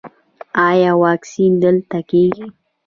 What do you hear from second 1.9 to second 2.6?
کیږي؟